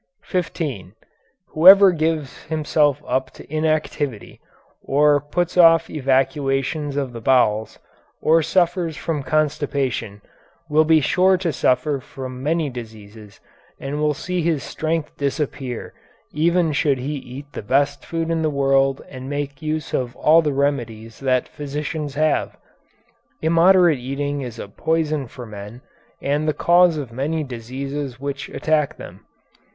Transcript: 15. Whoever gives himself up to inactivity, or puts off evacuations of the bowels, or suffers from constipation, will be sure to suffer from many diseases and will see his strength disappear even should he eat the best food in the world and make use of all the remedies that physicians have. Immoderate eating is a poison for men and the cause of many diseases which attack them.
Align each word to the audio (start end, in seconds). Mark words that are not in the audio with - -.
15. 0.23 0.95
Whoever 1.49 1.91
gives 1.91 2.41
himself 2.45 3.03
up 3.07 3.29
to 3.37 3.47
inactivity, 3.53 4.41
or 4.81 5.19
puts 5.21 5.57
off 5.57 5.91
evacuations 5.91 6.97
of 6.97 7.13
the 7.13 7.21
bowels, 7.21 7.77
or 8.19 8.41
suffers 8.41 8.97
from 8.97 9.21
constipation, 9.21 10.23
will 10.67 10.85
be 10.85 11.01
sure 11.01 11.37
to 11.37 11.53
suffer 11.53 11.99
from 11.99 12.41
many 12.41 12.67
diseases 12.67 13.39
and 13.79 13.99
will 13.99 14.15
see 14.15 14.41
his 14.41 14.63
strength 14.63 15.15
disappear 15.17 15.93
even 16.31 16.71
should 16.73 16.97
he 16.97 17.13
eat 17.17 17.53
the 17.53 17.61
best 17.61 18.03
food 18.03 18.31
in 18.31 18.41
the 18.41 18.49
world 18.49 19.03
and 19.07 19.29
make 19.29 19.61
use 19.61 19.93
of 19.93 20.15
all 20.15 20.41
the 20.41 20.51
remedies 20.51 21.19
that 21.19 21.47
physicians 21.47 22.15
have. 22.15 22.57
Immoderate 23.43 23.99
eating 23.99 24.41
is 24.41 24.57
a 24.57 24.67
poison 24.67 25.27
for 25.27 25.45
men 25.45 25.81
and 26.23 26.47
the 26.47 26.55
cause 26.55 26.97
of 26.97 27.11
many 27.11 27.43
diseases 27.43 28.19
which 28.19 28.49
attack 28.49 28.97
them. 28.97 29.27